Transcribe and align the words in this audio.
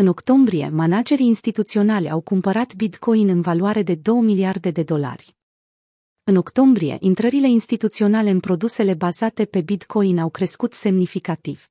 În 0.00 0.06
octombrie, 0.06 0.68
managerii 0.68 1.26
instituționali 1.26 2.10
au 2.10 2.20
cumpărat 2.20 2.74
Bitcoin 2.74 3.28
în 3.28 3.40
valoare 3.40 3.82
de 3.82 3.94
2 3.94 4.20
miliarde 4.20 4.70
de 4.70 4.82
dolari. 4.82 5.36
În 6.24 6.36
octombrie, 6.36 6.96
intrările 7.00 7.48
instituționale 7.48 8.30
în 8.30 8.40
produsele 8.40 8.94
bazate 8.94 9.44
pe 9.44 9.60
Bitcoin 9.60 10.18
au 10.18 10.28
crescut 10.28 10.74
semnificativ. 10.74 11.68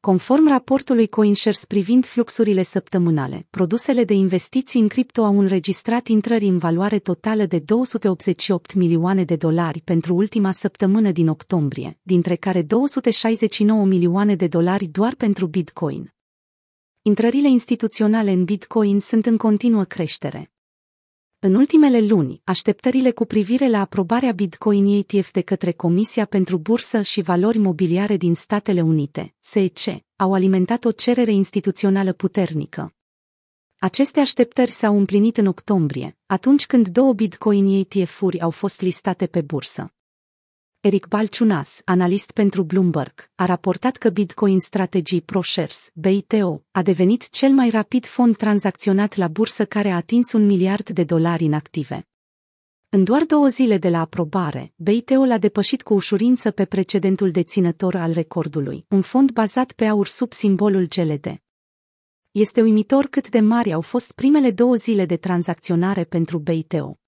Conform 0.00 0.48
raportului 0.48 1.06
CoinShares 1.06 1.64
privind 1.64 2.04
fluxurile 2.04 2.62
săptămânale, 2.62 3.46
produsele 3.50 4.04
de 4.04 4.14
investiții 4.14 4.80
în 4.80 4.88
cripto 4.88 5.24
au 5.24 5.38
înregistrat 5.38 6.06
intrări 6.06 6.46
în 6.46 6.58
valoare 6.58 6.98
totală 6.98 7.44
de 7.44 7.58
288 7.58 8.74
milioane 8.74 9.24
de 9.24 9.36
dolari 9.36 9.80
pentru 9.80 10.14
ultima 10.14 10.52
săptămână 10.52 11.10
din 11.10 11.28
octombrie, 11.28 11.98
dintre 12.02 12.34
care 12.34 12.62
269 12.62 13.84
milioane 13.84 14.34
de 14.34 14.46
dolari 14.46 14.86
doar 14.86 15.14
pentru 15.14 15.46
Bitcoin. 15.46 16.14
Intrările 17.06 17.48
instituționale 17.48 18.30
în 18.30 18.44
Bitcoin 18.44 19.00
sunt 19.00 19.26
în 19.26 19.36
continuă 19.36 19.84
creștere. 19.84 20.52
În 21.38 21.54
ultimele 21.54 22.00
luni, 22.00 22.40
așteptările 22.44 23.10
cu 23.10 23.24
privire 23.24 23.68
la 23.68 23.80
aprobarea 23.80 24.32
Bitcoin 24.32 24.86
ETF 24.86 25.30
de 25.32 25.40
către 25.40 25.72
Comisia 25.72 26.24
pentru 26.24 26.58
Bursă 26.58 27.02
și 27.02 27.20
Valori 27.20 27.58
Mobiliare 27.58 28.16
din 28.16 28.34
Statele 28.34 28.80
Unite, 28.80 29.34
SEC, 29.38 29.78
au 30.16 30.32
alimentat 30.34 30.84
o 30.84 30.92
cerere 30.92 31.32
instituțională 31.32 32.12
puternică. 32.12 32.94
Aceste 33.78 34.20
așteptări 34.20 34.70
s-au 34.70 34.96
împlinit 34.96 35.36
în 35.36 35.46
octombrie, 35.46 36.18
atunci 36.26 36.66
când 36.66 36.88
două 36.88 37.12
Bitcoin 37.12 37.66
ETF-uri 37.66 38.40
au 38.40 38.50
fost 38.50 38.80
listate 38.80 39.26
pe 39.26 39.40
bursă. 39.40 39.95
Eric 40.86 41.06
Balciunas, 41.06 41.82
analist 41.84 42.30
pentru 42.30 42.62
Bloomberg, 42.62 43.30
a 43.34 43.44
raportat 43.44 43.96
că 43.96 44.08
Bitcoin 44.08 44.58
Strategy 44.58 45.20
ProShares, 45.20 45.90
BITO, 45.94 46.62
a 46.70 46.82
devenit 46.82 47.30
cel 47.30 47.50
mai 47.50 47.70
rapid 47.70 48.06
fond 48.06 48.36
tranzacționat 48.36 49.14
la 49.14 49.28
bursă 49.28 49.64
care 49.64 49.90
a 49.90 49.96
atins 49.96 50.32
un 50.32 50.46
miliard 50.46 50.90
de 50.90 51.04
dolari 51.04 51.44
în 51.44 51.52
active. 51.52 52.08
În 52.88 53.04
doar 53.04 53.22
două 53.22 53.48
zile 53.48 53.78
de 53.78 53.88
la 53.88 54.00
aprobare, 54.00 54.72
BITO 54.76 55.24
l-a 55.24 55.38
depășit 55.38 55.82
cu 55.82 55.94
ușurință 55.94 56.50
pe 56.50 56.64
precedentul 56.64 57.30
deținător 57.30 57.94
al 57.94 58.12
recordului, 58.12 58.84
un 58.88 59.00
fond 59.00 59.30
bazat 59.30 59.72
pe 59.72 59.84
aur 59.86 60.06
sub 60.06 60.32
simbolul 60.32 60.88
GLD. 60.88 61.40
Este 62.30 62.62
uimitor 62.62 63.06
cât 63.06 63.30
de 63.30 63.40
mari 63.40 63.72
au 63.72 63.80
fost 63.80 64.12
primele 64.12 64.50
două 64.50 64.74
zile 64.74 65.04
de 65.06 65.16
tranzacționare 65.16 66.04
pentru 66.04 66.38
BITO. 66.38 66.98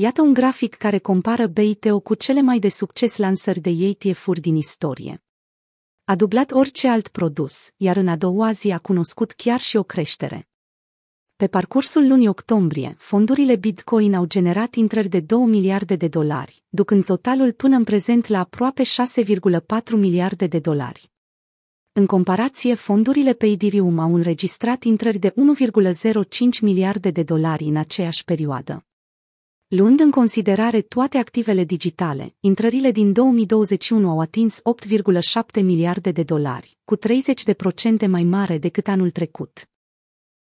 Iată 0.00 0.22
un 0.22 0.32
grafic 0.32 0.74
care 0.74 0.98
compară 0.98 1.46
BITO 1.46 2.00
cu 2.00 2.14
cele 2.14 2.40
mai 2.40 2.58
de 2.58 2.68
succes 2.68 3.16
lansări 3.16 3.60
de 3.60 3.70
ETF-uri 3.70 4.40
din 4.40 4.56
istorie. 4.56 5.22
A 6.04 6.14
dublat 6.14 6.50
orice 6.50 6.88
alt 6.88 7.08
produs, 7.08 7.72
iar 7.76 7.96
în 7.96 8.08
a 8.08 8.16
doua 8.16 8.52
zi 8.52 8.70
a 8.70 8.78
cunoscut 8.78 9.32
chiar 9.32 9.60
și 9.60 9.76
o 9.76 9.82
creștere. 9.82 10.48
Pe 11.36 11.46
parcursul 11.46 12.06
lunii 12.06 12.28
octombrie, 12.28 12.94
fondurile 12.98 13.56
Bitcoin 13.56 14.14
au 14.14 14.24
generat 14.24 14.74
intrări 14.74 15.08
de 15.08 15.20
2 15.20 15.46
miliarde 15.46 15.96
de 15.96 16.08
dolari, 16.08 16.62
ducând 16.68 17.04
totalul 17.04 17.52
până 17.52 17.76
în 17.76 17.84
prezent 17.84 18.26
la 18.26 18.38
aproape 18.38 18.82
6,4 18.82 19.90
miliarde 19.90 20.46
de 20.46 20.58
dolari. 20.58 21.10
În 21.92 22.06
comparație, 22.06 22.74
fondurile 22.74 23.32
pe 23.32 23.46
Ethereum 23.46 23.98
au 23.98 24.14
înregistrat 24.14 24.82
intrări 24.82 25.18
de 25.18 25.30
1,05 25.30 26.60
miliarde 26.60 27.10
de 27.10 27.22
dolari 27.22 27.64
în 27.64 27.76
aceeași 27.76 28.24
perioadă. 28.24 28.82
Luând 29.70 30.00
în 30.00 30.10
considerare 30.10 30.80
toate 30.80 31.18
activele 31.18 31.64
digitale, 31.64 32.34
intrările 32.40 32.90
din 32.90 33.12
2021 33.12 34.08
au 34.08 34.20
atins 34.20 34.60
8,7 35.56 35.62
miliarde 35.62 36.10
de 36.10 36.22
dolari, 36.22 36.78
cu 36.84 36.96
30% 36.96 37.00
mai 38.06 38.22
mare 38.22 38.58
decât 38.58 38.88
anul 38.88 39.10
trecut. 39.10 39.68